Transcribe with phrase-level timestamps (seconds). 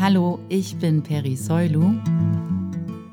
[0.00, 1.92] Hallo, ich bin Peri Soilu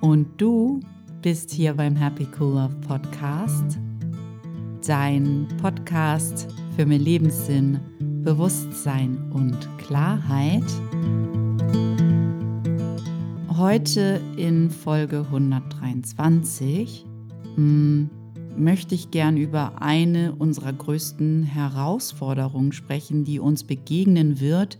[0.01, 0.81] und du
[1.23, 3.79] bist hier beim Happy Cool Love Podcast,
[4.85, 7.79] dein Podcast für mehr Lebenssinn,
[8.21, 10.63] Bewusstsein und Klarheit.
[13.57, 17.03] Heute in Folge 123
[17.55, 18.11] hm,
[18.55, 24.77] möchte ich gern über eine unserer größten Herausforderungen sprechen, die uns begegnen wird,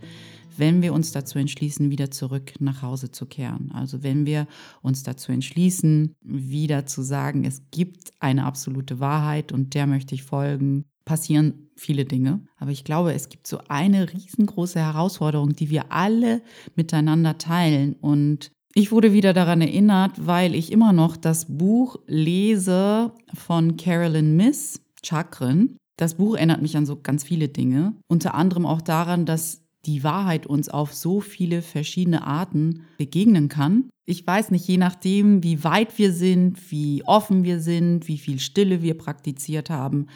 [0.59, 3.72] wenn wir uns dazu entschließen, wieder zurück nach Hause zu kehren.
[3.73, 4.48] Also wenn wir
[4.82, 10.23] uns dazu entschließen, wieder zu sagen, es gibt eine absolute Wahrheit und der möchte ich
[10.23, 12.41] folgen, passieren viele Dinge.
[12.58, 16.41] Aber ich glaube, es gibt so eine riesengroße Herausforderung, die wir alle
[16.76, 17.94] miteinander teilen.
[17.94, 24.35] Und ich wurde wieder daran erinnert, weil ich immer noch das Buch lese von Carolyn
[24.35, 25.77] Miss, Chakren.
[25.98, 27.96] Das Buch erinnert mich an so ganz viele Dinge.
[28.08, 33.90] Unter anderem auch daran, dass die Wahrheit uns auf so viele verschiedene Arten begegnen kann.
[34.05, 38.40] Ich weiß nicht, je nachdem, wie weit wir sind, wie offen wir sind, wie viel
[38.40, 40.07] Stille wir praktiziert haben,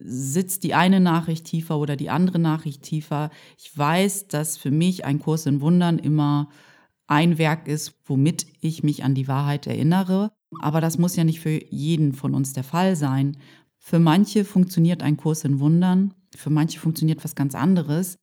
[0.00, 3.30] sitzt die eine Nachricht tiefer oder die andere Nachricht tiefer.
[3.56, 6.48] Ich weiß, dass für mich ein Kurs in Wundern immer
[7.06, 10.30] ein Werk ist, womit ich mich an die Wahrheit erinnere.
[10.60, 13.38] Aber das muss ja nicht für jeden von uns der Fall sein.
[13.78, 18.16] Für manche funktioniert ein Kurs in Wundern, für manche funktioniert was ganz anderes.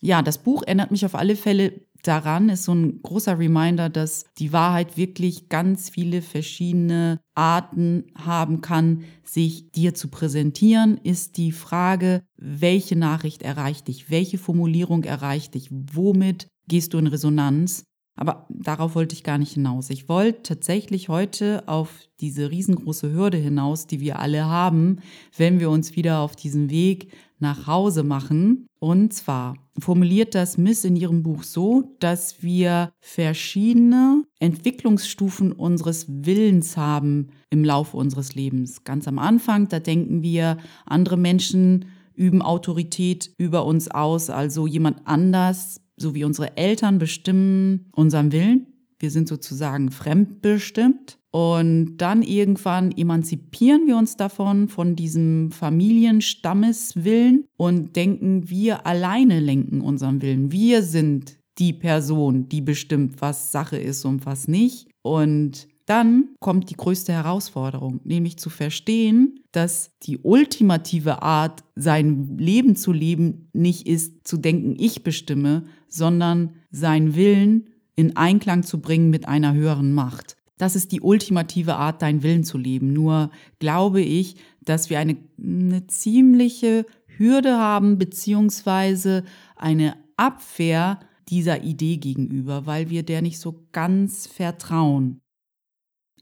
[0.00, 4.24] Ja, das Buch erinnert mich auf alle Fälle daran, ist so ein großer Reminder, dass
[4.38, 11.52] die Wahrheit wirklich ganz viele verschiedene Arten haben kann, sich dir zu präsentieren, ist die
[11.52, 17.84] Frage, welche Nachricht erreicht dich, welche Formulierung erreicht dich, womit gehst du in Resonanz.
[18.16, 19.88] Aber darauf wollte ich gar nicht hinaus.
[19.88, 21.90] Ich wollte tatsächlich heute auf
[22.20, 24.98] diese riesengroße Hürde hinaus, die wir alle haben,
[25.36, 28.66] wenn wir uns wieder auf diesen Weg nach Hause machen.
[28.78, 36.76] Und zwar formuliert das Miss in ihrem Buch so, dass wir verschiedene Entwicklungsstufen unseres Willens
[36.76, 38.84] haben im Laufe unseres Lebens.
[38.84, 45.06] Ganz am Anfang, da denken wir, andere Menschen üben Autorität über uns aus, also jemand
[45.06, 48.69] anders, so wie unsere Eltern bestimmen unseren Willen.
[49.00, 51.18] Wir sind sozusagen fremdbestimmt.
[51.32, 59.80] Und dann irgendwann emanzipieren wir uns davon, von diesem Familienstammeswillen und denken, wir alleine lenken
[59.80, 60.50] unseren Willen.
[60.50, 64.88] Wir sind die Person, die bestimmt, was Sache ist und was nicht.
[65.02, 72.76] Und dann kommt die größte Herausforderung, nämlich zu verstehen, dass die ultimative Art, sein Leben
[72.76, 77.69] zu leben, nicht ist zu denken, ich bestimme, sondern sein Willen
[78.00, 80.36] in Einklang zu bringen mit einer höheren Macht.
[80.56, 82.92] Das ist die ultimative Art, deinen Willen zu leben.
[82.92, 89.24] Nur glaube ich, dass wir eine, eine ziemliche Hürde haben, beziehungsweise
[89.56, 95.20] eine Abwehr dieser Idee gegenüber, weil wir der nicht so ganz vertrauen.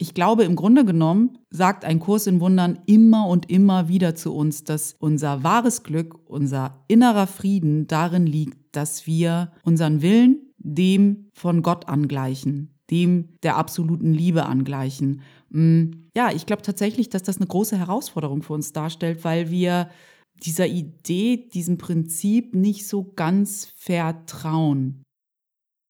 [0.01, 4.35] Ich glaube, im Grunde genommen sagt ein Kurs in Wundern immer und immer wieder zu
[4.35, 11.31] uns, dass unser wahres Glück, unser innerer Frieden darin liegt, dass wir unseren Willen dem
[11.35, 15.23] von Gott angleichen, dem der absoluten Liebe angleichen.
[15.51, 19.89] Mm, ja, ich glaube tatsächlich, dass das eine große Herausforderung für uns darstellt, weil wir
[20.45, 25.03] dieser Idee, diesem Prinzip nicht so ganz vertrauen.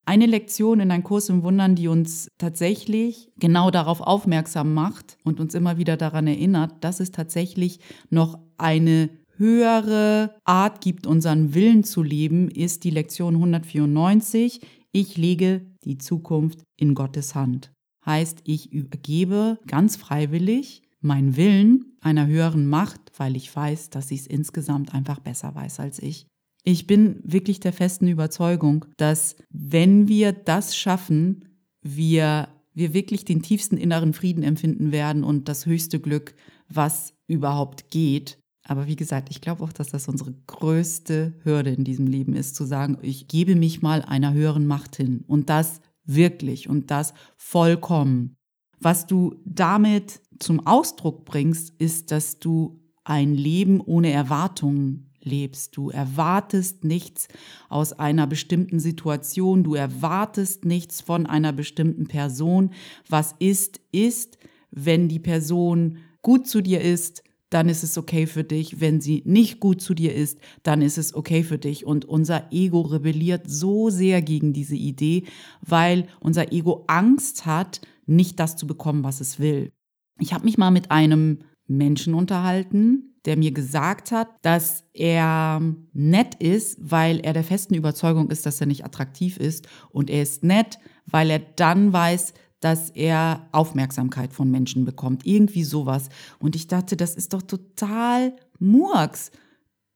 [0.06, 5.38] Eine Lektion in einem Kurs im Wundern, die uns tatsächlich genau darauf aufmerksam macht und
[5.38, 11.84] uns immer wieder daran erinnert, dass es tatsächlich noch eine höhere Art gibt, unseren Willen
[11.84, 14.60] zu leben, ist die Lektion 194.
[14.92, 17.72] Ich lege die Zukunft in Gottes Hand.
[18.04, 24.16] Heißt, ich übergebe ganz freiwillig meinen Willen einer höheren Macht, weil ich weiß, dass sie
[24.16, 26.26] es insgesamt einfach besser weiß als ich.
[26.64, 31.44] Ich bin wirklich der festen Überzeugung, dass wenn wir das schaffen,
[31.82, 36.34] wir, wir wirklich den tiefsten inneren Frieden empfinden werden und das höchste Glück,
[36.68, 38.38] was überhaupt geht.
[38.68, 42.54] Aber wie gesagt, ich glaube auch, dass das unsere größte Hürde in diesem Leben ist,
[42.54, 47.14] zu sagen, ich gebe mich mal einer höheren Macht hin und das wirklich und das
[47.38, 48.36] vollkommen.
[48.78, 55.74] Was du damit zum Ausdruck bringst, ist, dass du ein Leben ohne Erwartungen lebst.
[55.74, 57.28] Du erwartest nichts
[57.70, 62.74] aus einer bestimmten Situation, du erwartest nichts von einer bestimmten Person.
[63.08, 64.36] Was ist, ist,
[64.70, 68.80] wenn die Person gut zu dir ist, dann ist es okay für dich.
[68.80, 71.86] Wenn sie nicht gut zu dir ist, dann ist es okay für dich.
[71.86, 75.24] Und unser Ego rebelliert so sehr gegen diese Idee,
[75.60, 79.72] weil unser Ego Angst hat, nicht das zu bekommen, was es will.
[80.18, 85.60] Ich habe mich mal mit einem Menschen unterhalten, der mir gesagt hat, dass er
[85.92, 89.68] nett ist, weil er der festen Überzeugung ist, dass er nicht attraktiv ist.
[89.90, 95.26] Und er ist nett, weil er dann weiß, dass er Aufmerksamkeit von Menschen bekommt.
[95.26, 96.08] Irgendwie sowas.
[96.38, 99.30] Und ich dachte, das ist doch total Murks.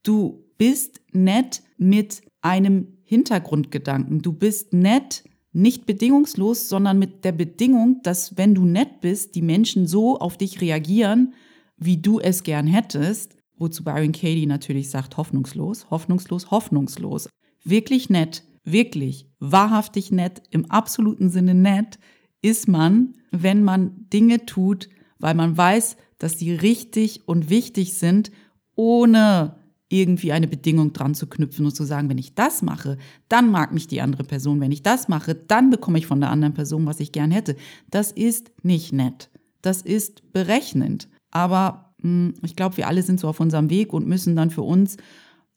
[0.03, 4.21] Du bist nett mit einem Hintergrundgedanken.
[4.21, 9.41] Du bist nett, nicht bedingungslos, sondern mit der Bedingung, dass wenn du nett bist, die
[9.41, 11.33] Menschen so auf dich reagieren,
[11.77, 13.35] wie du es gern hättest.
[13.57, 17.29] Wozu Byron Katie natürlich sagt, hoffnungslos, hoffnungslos, hoffnungslos.
[17.63, 21.99] Wirklich nett, wirklich, wahrhaftig nett, im absoluten Sinne nett
[22.43, 28.31] ist man, wenn man Dinge tut, weil man weiß, dass sie richtig und wichtig sind,
[28.75, 29.55] ohne
[29.89, 32.97] irgendwie eine Bedingung dran zu knüpfen und zu sagen, wenn ich das mache,
[33.29, 34.59] dann mag mich die andere Person.
[34.59, 37.55] Wenn ich das mache, dann bekomme ich von der anderen Person, was ich gern hätte.
[37.89, 39.29] Das ist nicht nett.
[39.61, 41.09] Das ist berechnend.
[41.31, 44.49] Aber mh, hm, ich glaube, wir alle sind so auf unserem Weg und müssen dann
[44.49, 44.97] für uns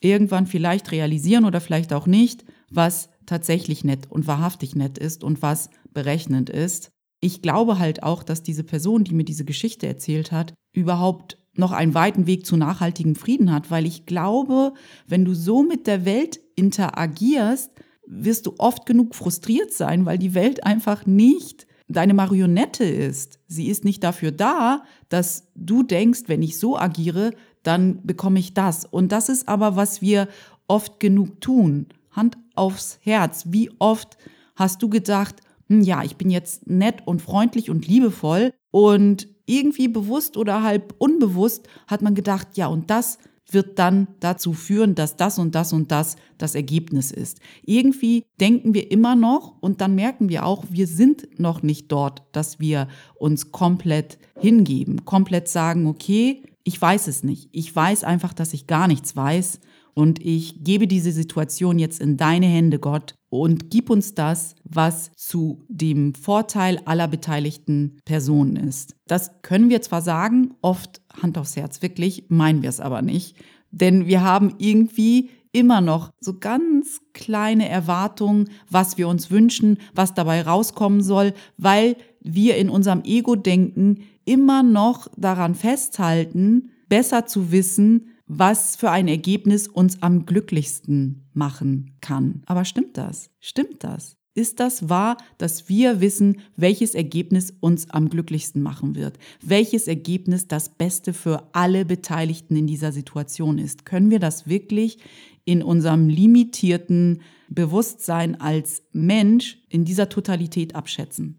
[0.00, 5.42] irgendwann vielleicht realisieren oder vielleicht auch nicht, was tatsächlich nett und wahrhaftig nett ist und
[5.42, 6.90] was berechnend ist.
[7.20, 11.72] Ich glaube halt auch, dass diese Person, die mir diese Geschichte erzählt hat, überhaupt noch
[11.72, 14.74] einen weiten Weg zu nachhaltigem Frieden hat, weil ich glaube,
[15.06, 17.70] wenn du so mit der Welt interagierst,
[18.06, 23.38] wirst du oft genug frustriert sein, weil die Welt einfach nicht deine Marionette ist.
[23.46, 27.32] Sie ist nicht dafür da, dass du denkst, wenn ich so agiere,
[27.62, 28.84] dann bekomme ich das.
[28.84, 30.28] Und das ist aber, was wir
[30.68, 31.86] oft genug tun.
[32.10, 33.44] Hand aufs Herz.
[33.48, 34.16] Wie oft
[34.54, 35.36] hast du gedacht,
[35.68, 40.94] hm, ja, ich bin jetzt nett und freundlich und liebevoll und irgendwie bewusst oder halb
[40.98, 43.18] unbewusst hat man gedacht, ja, und das
[43.50, 47.40] wird dann dazu führen, dass das und das und das das Ergebnis ist.
[47.64, 52.22] Irgendwie denken wir immer noch und dann merken wir auch, wir sind noch nicht dort,
[52.32, 52.88] dass wir
[53.18, 57.48] uns komplett hingeben, komplett sagen, okay, ich weiß es nicht.
[57.52, 59.60] Ich weiß einfach, dass ich gar nichts weiß
[59.98, 65.10] und ich gebe diese Situation jetzt in deine Hände, Gott, und gib uns das, was
[65.16, 68.94] zu dem Vorteil aller beteiligten Personen ist.
[69.06, 73.36] Das können wir zwar sagen, oft Hand aufs Herz, wirklich, meinen wir es aber nicht.
[73.70, 80.12] Denn wir haben irgendwie immer noch so ganz kleine Erwartungen, was wir uns wünschen, was
[80.12, 88.10] dabei rauskommen soll, weil wir in unserem Ego-Denken immer noch daran festhalten, besser zu wissen,
[88.26, 92.42] was für ein Ergebnis uns am glücklichsten machen kann.
[92.46, 93.30] Aber stimmt das?
[93.40, 94.16] Stimmt das?
[94.36, 99.18] Ist das wahr, dass wir wissen, welches Ergebnis uns am glücklichsten machen wird?
[99.40, 103.86] Welches Ergebnis das Beste für alle Beteiligten in dieser Situation ist?
[103.86, 104.98] Können wir das wirklich
[105.46, 111.38] in unserem limitierten Bewusstsein als Mensch in dieser Totalität abschätzen?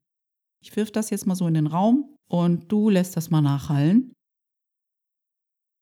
[0.63, 4.11] Ich wirf das jetzt mal so in den Raum und du lässt das mal nachhallen.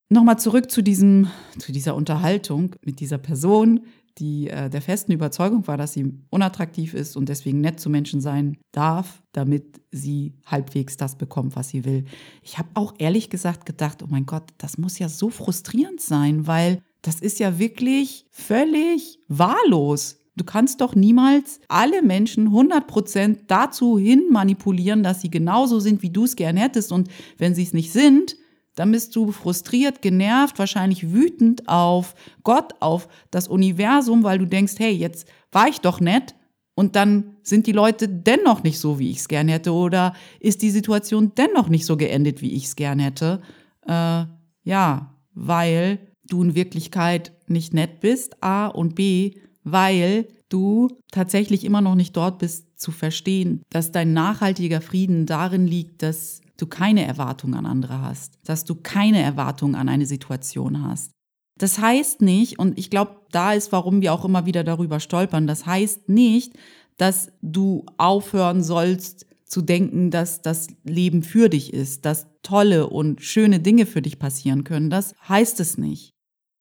[0.09, 3.81] Nochmal zurück zu, diesem, zu dieser Unterhaltung mit dieser Person,
[4.17, 8.21] die äh, der festen Überzeugung war, dass sie unattraktiv ist und deswegen nett zu Menschen
[8.21, 12.05] sein darf, damit sie halbwegs das bekommt, was sie will.
[12.43, 16.47] Ich habe auch ehrlich gesagt gedacht, oh mein Gott, das muss ja so frustrierend sein,
[16.47, 20.17] weil das ist ja wirklich völlig wahllos.
[20.37, 26.09] Du kannst doch niemals alle Menschen 100% dazu hin manipulieren, dass sie genauso sind, wie
[26.09, 26.91] du es gern hättest.
[26.91, 28.35] Und wenn sie es nicht sind,
[28.75, 32.13] dann bist du frustriert, genervt, wahrscheinlich wütend auf
[32.43, 36.35] Gott, auf das Universum, weil du denkst, hey, jetzt war ich doch nett
[36.75, 40.61] und dann sind die Leute dennoch nicht so, wie ich es gern hätte oder ist
[40.61, 43.41] die Situation dennoch nicht so geendet, wie ich es gern hätte.
[43.87, 44.25] Äh,
[44.63, 51.81] ja, weil du in Wirklichkeit nicht nett bist, A und B, weil du tatsächlich immer
[51.81, 57.05] noch nicht dort bist zu verstehen, dass dein nachhaltiger Frieden darin liegt, dass du keine
[57.05, 61.11] Erwartung an andere hast, dass du keine Erwartung an eine Situation hast.
[61.57, 65.47] Das heißt nicht, und ich glaube, da ist, warum wir auch immer wieder darüber stolpern,
[65.47, 66.53] das heißt nicht,
[66.97, 73.21] dass du aufhören sollst zu denken, dass das Leben für dich ist, dass tolle und
[73.21, 74.89] schöne Dinge für dich passieren können.
[74.89, 76.11] Das heißt es nicht.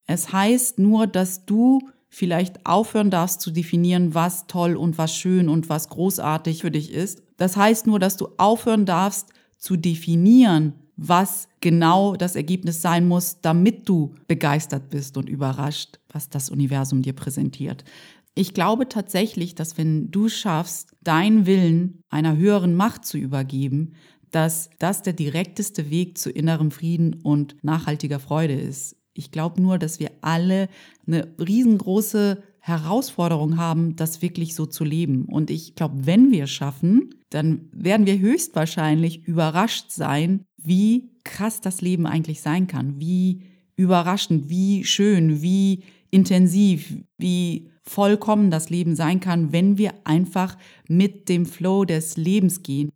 [0.06, 5.48] Es heißt nur, dass du vielleicht aufhören darfst zu definieren, was toll und was schön
[5.48, 7.22] und was großartig für dich ist.
[7.36, 13.40] Das heißt nur, dass du aufhören darfst zu definieren, was genau das Ergebnis sein muss,
[13.40, 17.84] damit du begeistert bist und überrascht, was das Universum dir präsentiert.
[18.36, 23.92] Ich glaube tatsächlich, dass wenn du schaffst, deinen Willen einer höheren Macht zu übergeben,
[24.30, 28.96] dass das der direkteste Weg zu innerem Frieden und nachhaltiger Freude ist.
[29.12, 30.68] Ich glaube nur, dass wir alle
[31.06, 35.26] eine riesengroße Herausforderung haben, das wirklich so zu leben.
[35.26, 41.82] Und ich glaube, wenn wir schaffen, dann werden wir höchstwahrscheinlich überrascht sein, wie krass das
[41.82, 43.42] Leben eigentlich sein kann, wie
[43.76, 50.56] überraschend, wie schön, wie intensiv, wie vollkommen das Leben sein kann, wenn wir einfach
[50.88, 52.88] mit dem Flow des Lebens gehen.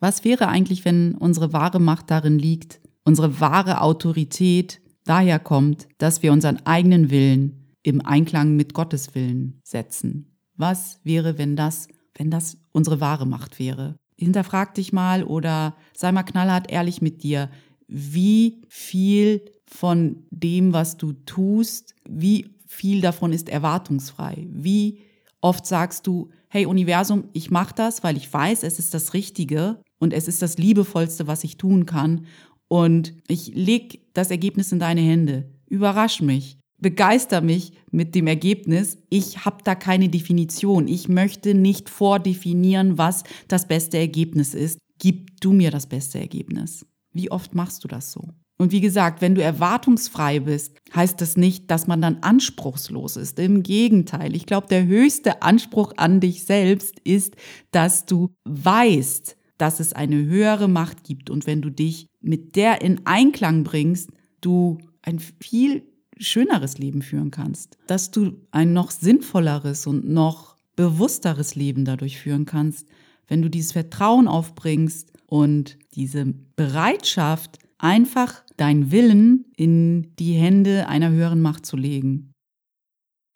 [0.00, 6.22] Was wäre eigentlich, wenn unsere wahre Macht darin liegt, unsere wahre Autorität daher kommt, dass
[6.22, 10.36] wir unseren eigenen Willen im Einklang mit Gottes Willen setzen?
[10.56, 13.96] Was wäre, wenn das, wenn das unsere wahre Macht wäre?
[14.18, 17.48] Hinterfrag dich mal oder sei mal knallhart ehrlich mit dir,
[17.86, 24.48] wie viel von dem, was du tust, wie viel davon ist erwartungsfrei?
[24.50, 24.98] Wie
[25.40, 29.80] oft sagst du, hey Universum, ich mache das, weil ich weiß, es ist das Richtige
[29.98, 32.26] und es ist das Liebevollste, was ich tun kann.
[32.66, 35.48] Und ich leg das Ergebnis in deine Hände.
[35.68, 36.58] Überrasch mich.
[36.78, 38.98] Begeister mich mit dem Ergebnis.
[39.08, 40.88] Ich habe da keine Definition.
[40.88, 44.78] Ich möchte nicht vordefinieren, was das beste Ergebnis ist.
[44.98, 46.86] Gib du mir das beste Ergebnis.
[47.12, 48.28] Wie oft machst du das so?
[48.58, 53.38] Und wie gesagt, wenn du erwartungsfrei bist, heißt das nicht, dass man dann anspruchslos ist.
[53.38, 57.36] Im Gegenteil, ich glaube, der höchste Anspruch an dich selbst ist,
[57.70, 61.28] dass du weißt, dass es eine höhere Macht gibt.
[61.28, 65.82] Und wenn du dich mit der in Einklang bringst, du ein viel
[66.18, 67.76] schöneres Leben führen kannst.
[67.86, 72.88] Dass du ein noch sinnvolleres und noch bewussteres Leben dadurch führen kannst,
[73.28, 81.10] wenn du dieses Vertrauen aufbringst und diese Bereitschaft, einfach deinen Willen in die Hände einer
[81.10, 82.32] höheren Macht zu legen.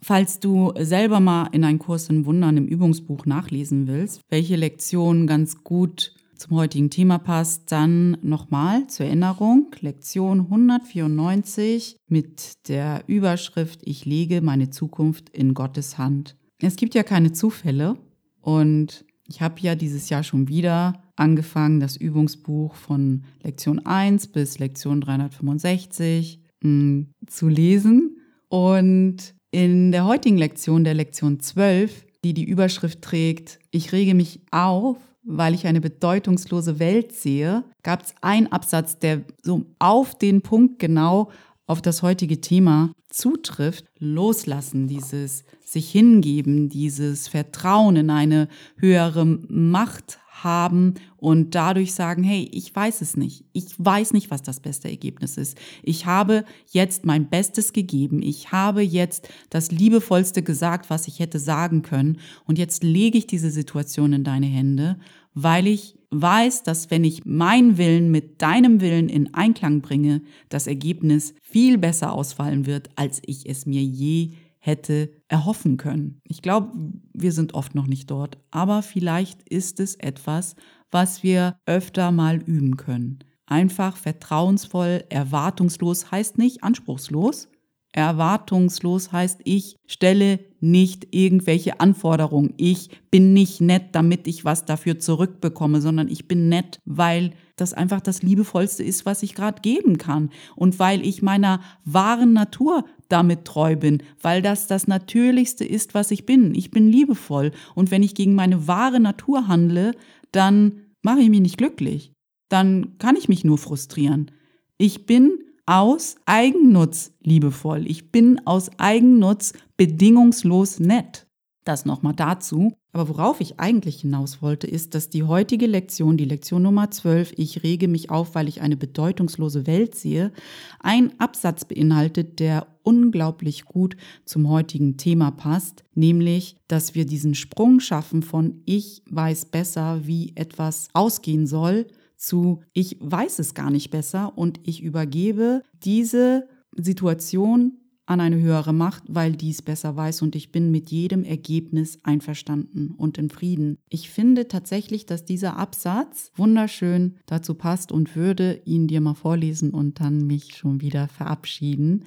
[0.02, 5.26] Falls du selber mal in einen Kurs in Wundern im Übungsbuch nachlesen willst, welche Lektion
[5.26, 13.80] ganz gut zum heutigen Thema passt, dann nochmal zur Erinnerung Lektion 194 mit der Überschrift
[13.84, 16.36] Ich lege meine Zukunft in Gottes Hand.
[16.58, 17.98] Es gibt ja keine Zufälle
[18.40, 24.58] und ich habe ja dieses Jahr schon wieder angefangen, das Übungsbuch von Lektion 1 bis
[24.58, 28.16] Lektion 365 mh, hm, zu lesen.
[28.48, 34.40] Und in der heutigen Lektion, der Lektion 12, die die Überschrift trägt, ich rege mich
[34.50, 40.42] auf, weil ich eine bedeutungslose Welt sehe, gab es einen Absatz, der so auf den
[40.42, 41.30] Punkt genau
[41.66, 50.18] auf das heutige Thema zutrifft, loslassen, dieses sich hingeben, dieses Vertrauen in eine höhere Macht
[50.42, 53.44] haben und dadurch sagen, hey, ich weiß es nicht.
[53.52, 55.56] Ich weiß nicht, was das beste Ergebnis ist.
[55.82, 58.22] Ich habe jetzt mein Bestes gegeben.
[58.22, 62.18] Ich habe jetzt das Liebevollste gesagt, was ich hätte sagen können.
[62.46, 64.98] Und jetzt lege ich diese Situation in deine Hände,
[65.34, 70.66] weil ich weiß, dass wenn ich meinen Willen mit deinem Willen in Einklang bringe, das
[70.66, 76.20] Ergebnis viel besser ausfallen wird, als ich es mir je hätte erhoffen können.
[76.24, 76.72] Ich glaube,
[77.12, 80.54] wir sind oft noch nicht dort, aber vielleicht ist es etwas,
[80.90, 83.20] was wir öfter mal üben können.
[83.46, 87.48] Einfach vertrauensvoll, erwartungslos heißt nicht anspruchslos,
[87.92, 92.54] Erwartungslos heißt, ich stelle nicht irgendwelche Anforderungen.
[92.56, 97.72] Ich bin nicht nett, damit ich was dafür zurückbekomme, sondern ich bin nett, weil das
[97.74, 100.30] einfach das Liebevollste ist, was ich gerade geben kann.
[100.56, 106.10] Und weil ich meiner wahren Natur damit treu bin, weil das das Natürlichste ist, was
[106.10, 106.54] ich bin.
[106.54, 107.52] Ich bin liebevoll.
[107.74, 109.92] Und wenn ich gegen meine wahre Natur handle,
[110.32, 112.12] dann mache ich mich nicht glücklich.
[112.48, 114.30] Dann kann ich mich nur frustrieren.
[114.78, 115.32] Ich bin
[115.66, 117.88] aus Eigennutz liebevoll.
[117.88, 121.26] Ich bin aus Eigennutz bedingungslos nett.
[121.64, 122.72] Das nochmal dazu.
[122.92, 127.34] Aber worauf ich eigentlich hinaus wollte, ist, dass die heutige Lektion, die Lektion Nummer 12,
[127.36, 130.32] ich rege mich auf, weil ich eine bedeutungslose Welt sehe,
[130.80, 137.78] ein Absatz beinhaltet, der unglaublich gut zum heutigen Thema passt, nämlich, dass wir diesen Sprung
[137.78, 141.86] schaffen von ich weiß besser, wie etwas ausgehen soll,
[142.16, 147.79] zu ich weiß es gar nicht besser und ich übergebe diese Situation
[148.10, 152.92] an eine höhere Macht, weil dies besser weiß und ich bin mit jedem Ergebnis einverstanden
[152.96, 153.78] und in Frieden.
[153.88, 159.70] Ich finde tatsächlich, dass dieser Absatz wunderschön dazu passt und würde ihn dir mal vorlesen
[159.70, 162.04] und dann mich schon wieder verabschieden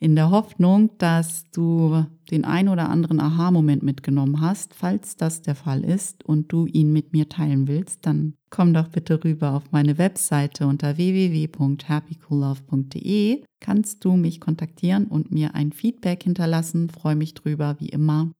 [0.00, 4.72] in der Hoffnung, dass du den ein oder anderen Aha-Moment mitgenommen hast.
[4.74, 8.88] Falls das der Fall ist und du ihn mit mir teilen willst, dann komm doch
[8.88, 13.44] bitte rüber auf meine Webseite unter www.happycoollove.de.
[13.60, 16.90] Kannst du mich kontaktieren und mir ein Feedback hinterlassen.
[16.90, 18.30] Freue mich drüber, wie immer.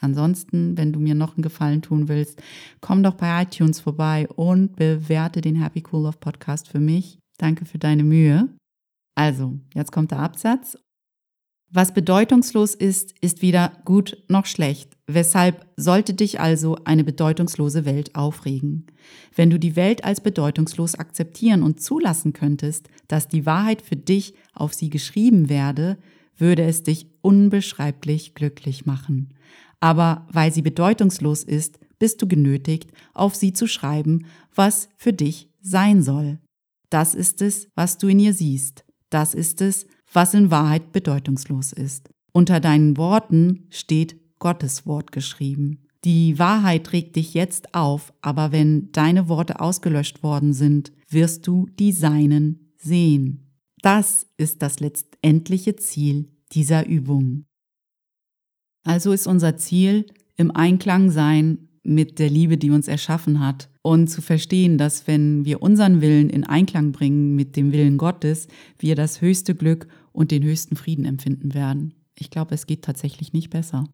[0.00, 2.42] Ansonsten, wenn du mir noch einen Gefallen tun willst,
[2.80, 7.18] komm doch bei iTunes vorbei und bewerte den Happy Cool Love Podcast für mich.
[7.38, 8.48] Danke für deine Mühe.
[9.14, 10.78] Also, jetzt kommt der Absatz
[11.72, 14.96] Was bedeutungslos ist, ist weder gut noch schlecht.
[15.06, 18.88] Weshalb sollte dich also eine bedeutungslose Welt aufregen?
[19.36, 24.34] Wenn du die Welt als bedeutungslos akzeptieren und zulassen könntest, dass die Wahrheit für dich
[24.52, 25.96] auf sie geschrieben werde,
[26.36, 29.32] würde es dich unbeschreiblich glücklich machen.
[29.78, 35.50] Aber weil sie bedeutungslos ist, bist du genötigt, auf sie zu schreiben, was für dich
[35.60, 36.40] sein soll.
[36.88, 38.84] Das ist es, was du in ihr siehst.
[39.10, 42.10] Das ist es, was in Wahrheit bedeutungslos ist.
[42.32, 45.86] Unter deinen Worten steht Gottes Wort geschrieben.
[46.04, 51.66] Die Wahrheit trägt dich jetzt auf, aber wenn deine Worte ausgelöscht worden sind, wirst du
[51.78, 53.50] die Seinen sehen.
[53.82, 57.44] Das ist das letztendliche Ziel dieser Übung.
[58.82, 64.08] Also ist unser Ziel im Einklang sein mit der Liebe, die uns erschaffen hat und
[64.08, 68.48] zu verstehen, dass wenn wir unseren Willen in Einklang bringen mit dem Willen Gottes,
[68.78, 69.86] wir das höchste Glück
[70.20, 71.94] und den höchsten Frieden empfinden werden.
[72.14, 73.86] Ich glaube, es geht tatsächlich nicht besser.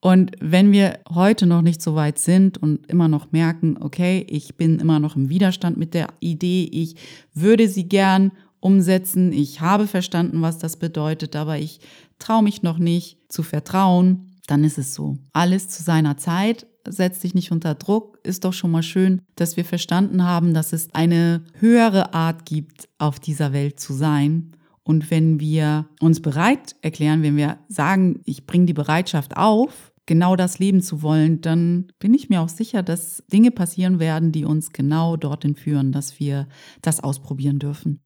[0.00, 4.56] Und wenn wir heute noch nicht so weit sind und immer noch merken, okay, ich
[4.56, 6.96] bin immer noch im Widerstand mit der Idee, ich
[7.34, 11.80] würde sie gern umsetzen, ich habe verstanden, was das bedeutet, aber ich
[12.18, 15.18] traue mich noch nicht zu vertrauen, dann ist es so.
[15.34, 19.58] Alles zu seiner Zeit, setz dich nicht unter Druck, ist doch schon mal schön, dass
[19.58, 24.54] wir verstanden haben, dass es eine höhere Art gibt, auf dieser Welt zu sein.
[24.84, 30.36] Und wenn wir uns bereit erklären, wenn wir sagen, ich bringe die Bereitschaft auf, genau
[30.36, 34.44] das leben zu wollen, dann bin ich mir auch sicher, dass Dinge passieren werden, die
[34.44, 36.48] uns genau dorthin führen, dass wir
[36.82, 38.00] das ausprobieren dürfen.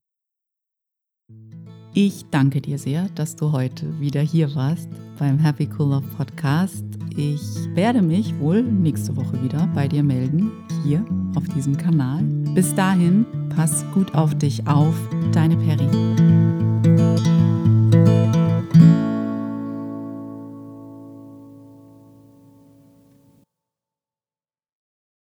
[1.94, 6.85] Ich danke dir sehr, dass du heute wieder hier warst beim Happy Cool Love Podcast.
[7.16, 7.42] Ich
[7.75, 10.52] werde mich wohl nächste Woche wieder bei dir melden,
[10.85, 11.04] hier
[11.35, 12.23] auf diesem Kanal.
[12.54, 14.94] Bis dahin, pass gut auf dich auf,
[15.32, 16.38] deine Peri.